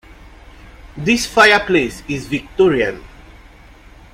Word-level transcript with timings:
This 0.97 1.27
fireplace 1.27 2.01
is 2.09 2.25
Victorian. 2.25 3.03